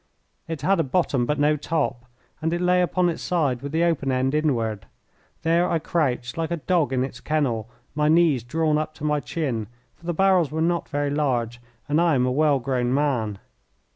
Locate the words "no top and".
1.37-2.51